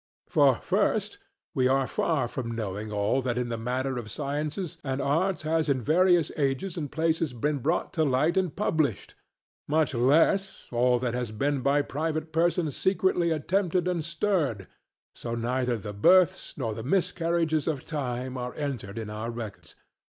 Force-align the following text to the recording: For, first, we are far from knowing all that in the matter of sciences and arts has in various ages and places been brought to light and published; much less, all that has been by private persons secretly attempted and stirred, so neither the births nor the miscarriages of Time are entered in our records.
For, 0.25 0.55
first, 0.55 1.19
we 1.53 1.67
are 1.67 1.85
far 1.85 2.27
from 2.27 2.53
knowing 2.53 2.91
all 2.91 3.21
that 3.21 3.37
in 3.37 3.49
the 3.49 3.55
matter 3.59 3.99
of 3.99 4.09
sciences 4.09 4.77
and 4.83 4.99
arts 4.99 5.43
has 5.43 5.69
in 5.69 5.79
various 5.79 6.31
ages 6.37 6.75
and 6.75 6.91
places 6.91 7.33
been 7.33 7.59
brought 7.59 7.93
to 7.93 8.03
light 8.03 8.35
and 8.35 8.55
published; 8.55 9.13
much 9.67 9.93
less, 9.93 10.67
all 10.71 10.97
that 10.97 11.13
has 11.13 11.29
been 11.31 11.61
by 11.61 11.83
private 11.83 12.33
persons 12.33 12.75
secretly 12.75 13.29
attempted 13.29 13.87
and 13.87 14.03
stirred, 14.03 14.67
so 15.13 15.35
neither 15.35 15.77
the 15.77 15.93
births 15.93 16.55
nor 16.57 16.73
the 16.73 16.81
miscarriages 16.81 17.67
of 17.67 17.85
Time 17.85 18.39
are 18.39 18.55
entered 18.55 18.97
in 18.97 19.11
our 19.11 19.29
records. 19.29 19.75